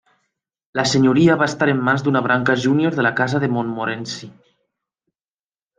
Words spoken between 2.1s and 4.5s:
branca júnior de la casa de Montmorency.